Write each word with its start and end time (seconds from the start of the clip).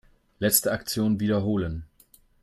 Letzte 0.39 0.71
Aktion 0.71 1.19
wiederholen. 1.19 1.83